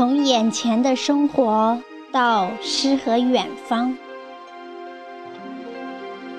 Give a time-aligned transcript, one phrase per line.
[0.00, 1.78] 从眼前的生活
[2.10, 3.94] 到诗和远方。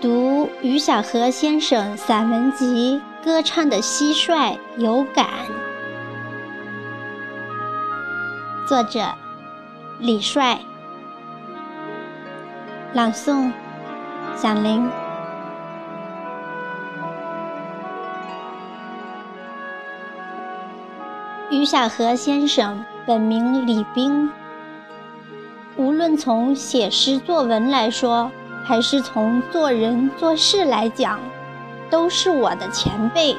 [0.01, 5.27] 读于小河先生散文集《歌唱的蟋蟀》有感。
[8.67, 9.13] 作者：
[9.99, 10.57] 李帅。
[12.93, 13.51] 朗诵：
[14.35, 14.89] 响铃。
[21.51, 24.29] 于小河先生本名李冰，
[25.75, 28.31] 无论从写诗作文来说，
[28.63, 31.19] 还是从做人做事来讲，
[31.89, 33.35] 都是我的前辈。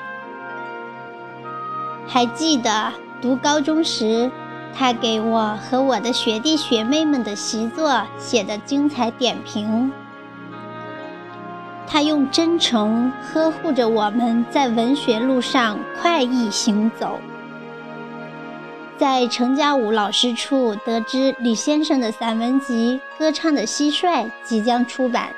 [2.09, 4.31] 还记得读高中时，
[4.75, 9.93] 他给我和我的学弟学妹们的习作写的精彩点评。
[11.87, 17.19] 他用真诚呵护着我们在文学路上快意行走。
[18.99, 25.35] 在程家武老师处得知李先生的散文集《歌唱的蟋蟀》即将出版，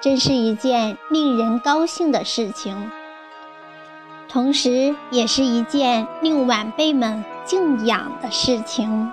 [0.00, 2.90] 真是一件令人高兴的事情，
[4.28, 9.10] 同时也是一件令晚辈们敬仰的事情。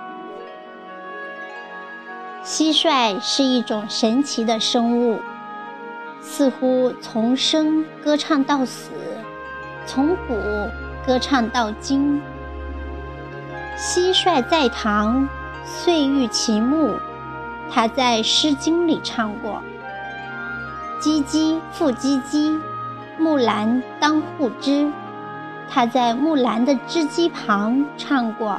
[2.44, 5.20] 蟋蟀是一种神奇的生物，
[6.20, 8.90] 似乎从生歌唱到死，
[9.86, 10.34] 从古
[11.06, 12.20] 歌唱到今。
[13.80, 15.26] 蟋蟀在堂，
[15.64, 16.98] 岁欲其木。
[17.70, 19.62] 他在《诗经》里唱过
[21.00, 22.60] ：“唧唧复唧唧，
[23.16, 24.92] 木兰当户织。”
[25.70, 28.58] 他在木兰的织机旁唱过。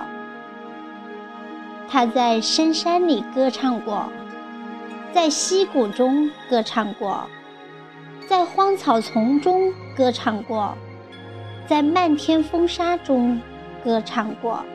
[1.87, 4.11] 他在深山里歌唱过，
[5.13, 7.27] 在溪谷中歌唱过，
[8.27, 10.75] 在荒草丛中歌唱过，
[11.67, 13.39] 在漫天风沙中
[13.83, 14.65] 歌唱过。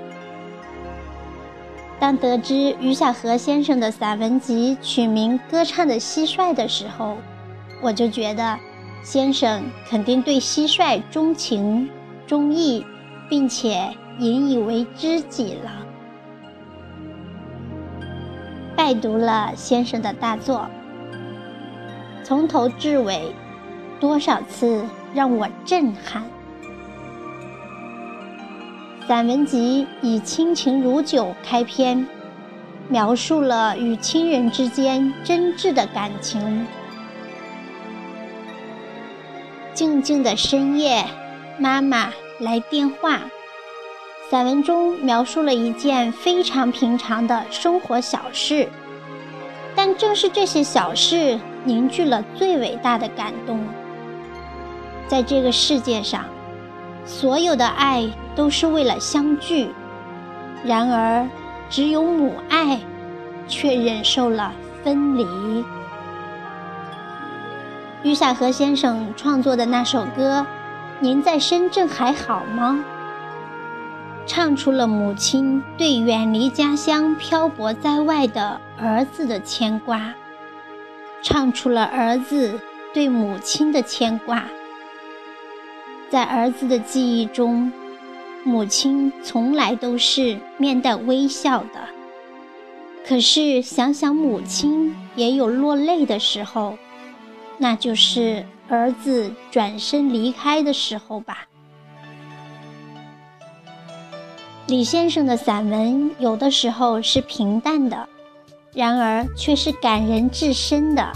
[1.99, 7.17] 当得知余小河先生的散文集取名《歌唱的蟋蟀》的时候，
[7.81, 8.59] 我就觉得，
[9.03, 11.89] 先生肯定对蟋蟀钟情、
[12.27, 12.85] 钟意，
[13.31, 15.73] 并且引以为知己了。
[18.77, 20.67] 拜读了先生的大作，
[22.23, 23.33] 从头至尾，
[23.99, 24.85] 多少次
[25.15, 26.23] 让我震撼。
[29.07, 32.05] 散文集以“亲情如酒”开篇，
[32.89, 36.67] 描述了与亲人之间真挚的感情。
[39.73, 41.05] 静静的深夜，
[41.57, 43.21] 妈妈来电话。
[44.29, 48.69] 散文中描述了一件非常平常的生活小事，
[49.77, 53.65] 但正是这些小事凝聚了最伟大的感动。
[55.07, 56.25] 在这个世界上。
[57.07, 59.71] 所有的爱都是为了相聚，
[60.65, 61.27] 然而，
[61.71, 62.81] 只有母爱，
[63.47, 64.53] 却忍受了
[64.83, 65.25] 分离。
[68.03, 70.41] 于小河先生创作的那首歌
[70.99, 72.85] 《您在深圳还好吗》，
[74.27, 80.13] 唱出了母亲对远离家乡、漂泊在外的儿子的牵挂，
[81.23, 82.61] 唱出了儿子
[82.93, 84.45] 对母亲的牵挂。
[86.11, 87.73] 在儿子的记忆中，
[88.45, 91.81] 母亲从来都是面带微笑的。
[93.07, 96.77] 可是想想母亲也有落泪的时候，
[97.59, 101.47] 那就是儿子转身离开的时候吧。
[104.67, 108.09] 李先生的散文有的时候是平淡的，
[108.73, 111.13] 然而却是感人至深的，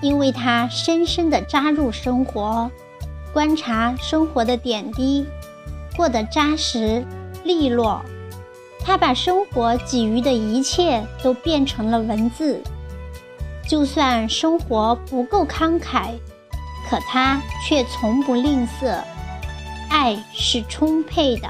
[0.00, 2.68] 因为他深深地扎入生活。
[3.36, 5.26] 观察生活的点滴，
[5.94, 7.04] 过得扎实
[7.44, 8.00] 利落。
[8.82, 12.62] 他把生活给予的一切都变成了文字。
[13.68, 16.12] 就算生活不够慷慨，
[16.88, 17.38] 可他
[17.68, 18.98] 却从不吝啬。
[19.90, 21.46] 爱是充沛的。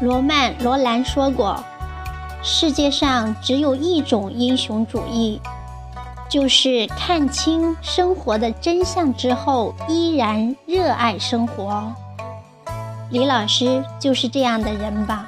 [0.00, 1.62] 罗曼·罗兰说过
[2.42, 5.40] ：“世界上只有一种英雄主义。”
[6.28, 11.92] 就是看清生活的真相之后，依然热爱生活。
[13.10, 15.26] 李老师就是这样的人吧？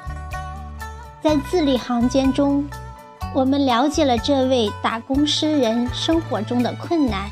[1.21, 2.67] 在字里行间中，
[3.33, 7.29] 我们了解了这位打工诗人生活中的困难，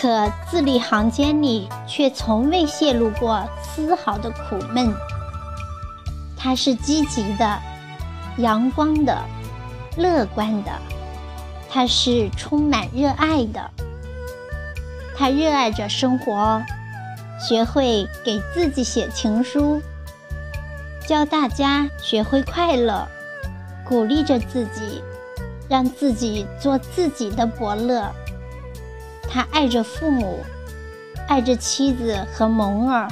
[0.00, 4.92] 可字里行间里却从未泄露过丝毫的苦闷。
[6.36, 7.58] 他是积极的、
[8.38, 9.16] 阳光的、
[9.96, 10.72] 乐观的。
[11.68, 13.70] 他是充满热爱的，
[15.16, 16.62] 他热爱着生活，
[17.38, 19.82] 学会给自己写情书，
[21.06, 23.06] 教大家学会快乐，
[23.84, 25.02] 鼓励着自己，
[25.68, 28.10] 让自己做自己的伯乐。
[29.28, 30.44] 他爱着父母，
[31.28, 33.08] 爱着妻子和萌儿。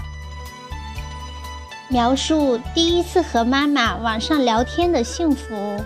[1.89, 5.85] 描述第一次和妈妈网上聊天的幸福，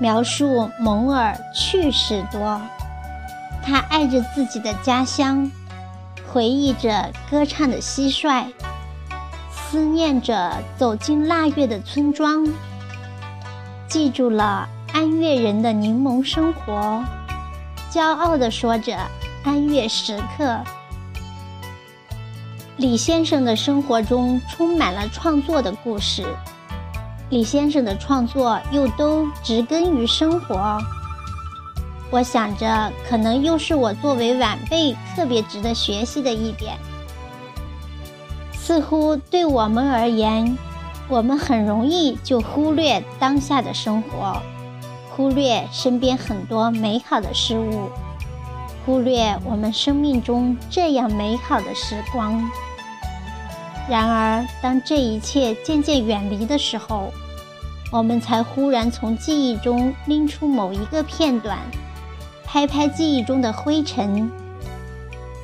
[0.00, 2.60] 描述蒙尔趣事多。
[3.62, 5.50] 他爱着自己的家乡，
[6.32, 8.46] 回忆着歌唱的蟋蟀，
[9.50, 12.46] 思念着走进腊月的村庄，
[13.88, 17.04] 记住了安岳人的柠檬生活，
[17.90, 18.96] 骄傲地说着
[19.44, 20.58] 安岳时刻。
[22.76, 26.24] 李先生的生活中充满了创作的故事，
[27.30, 30.78] 李先生的创作又都植根于生活。
[32.10, 36.78] 我想着，可能又是我作为晚辈特别值得学习的一点。
[38.52, 40.56] 似乎对我们而言，
[41.08, 44.40] 我们很容易就忽略当下的生活，
[45.10, 47.90] 忽略身边很多美好的事物，
[48.86, 52.42] 忽略我们生命中这样美好的时光。
[53.88, 57.10] 然而，当这一切渐渐远离的时候，
[57.90, 61.58] 我们才忽然从记忆中拎出某一个片段，
[62.44, 64.30] 拍拍记忆中的灰尘，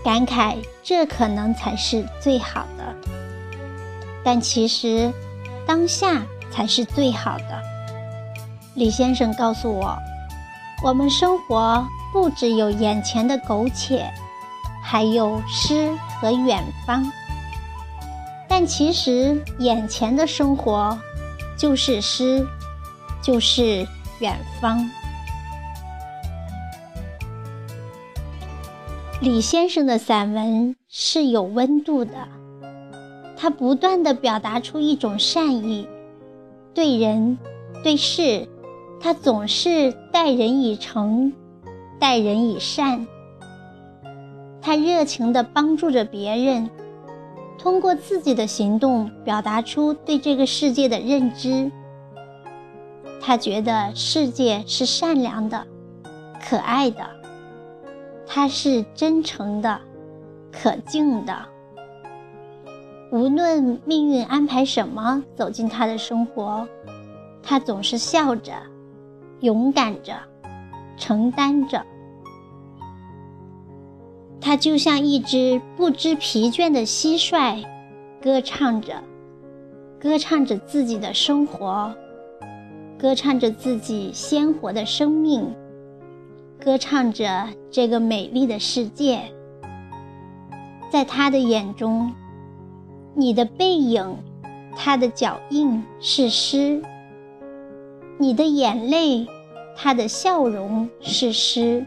[0.04, 2.94] 感慨这可能才是最好的。
[4.22, 5.10] 但其实，
[5.66, 7.62] 当下才是最好的。
[8.74, 9.96] 李先生告诉我，
[10.84, 11.82] 我们生活
[12.12, 14.06] 不只有眼前的苟且，
[14.82, 15.90] 还有诗
[16.20, 17.10] 和远方。
[18.56, 20.96] 但其实，眼前的生活
[21.56, 22.46] 就是诗，
[23.20, 23.84] 就是
[24.20, 24.88] 远方。
[29.20, 32.12] 李先生的散文是有温度的，
[33.36, 35.88] 他不断的表达出一种善意，
[36.72, 37.36] 对人
[37.82, 38.46] 对事，
[39.00, 41.32] 他总是待人以诚，
[41.98, 43.04] 待人以善。
[44.62, 46.70] 他热情的帮助着别人。
[47.58, 51.70] 通过自己的行动表达出对这个世界的认知。
[53.20, 55.66] 他觉得世界是善良的、
[56.42, 57.08] 可爱的，
[58.26, 59.80] 他是真诚的、
[60.52, 61.34] 可敬的。
[63.10, 66.68] 无论命运安排什么走进他的生活，
[67.42, 68.52] 他总是笑着、
[69.40, 70.14] 勇敢着、
[70.98, 71.82] 承担着。
[74.54, 77.64] 他就像一只不知疲倦的蟋蟀，
[78.22, 79.02] 歌唱着，
[79.98, 81.92] 歌唱着自己的生活，
[82.96, 85.52] 歌唱着自己鲜活的生命，
[86.64, 89.22] 歌唱着这个美丽的世界。
[90.88, 92.12] 在他的眼中，
[93.12, 94.16] 你的背影，
[94.76, 96.80] 他的脚印是诗；
[98.18, 99.26] 你的眼泪，
[99.76, 101.84] 他的笑容是诗；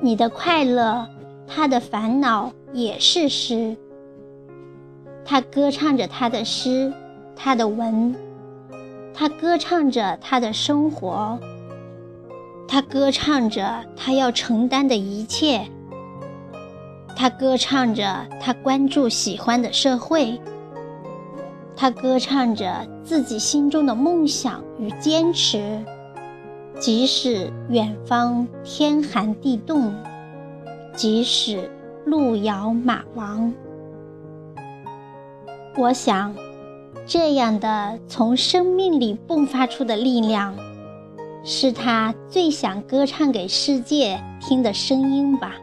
[0.00, 1.04] 你的快乐。
[1.54, 3.76] 他的烦恼也是诗，
[5.22, 6.90] 他歌唱着他的诗，
[7.36, 8.16] 他的文，
[9.12, 11.38] 他歌唱着他的生活，
[12.66, 15.66] 他歌唱着他要承担的一切，
[17.14, 20.40] 他歌唱着他关注喜欢的社会，
[21.76, 25.84] 他歌唱着自己心中的梦想与坚持，
[26.80, 29.92] 即使远方天寒地冻。
[30.94, 31.70] 即使
[32.04, 33.52] 路遥马亡，
[35.76, 36.34] 我想，
[37.06, 40.54] 这样的从生命里迸发出的力量，
[41.44, 45.54] 是他最想歌唱给世界听的声音吧。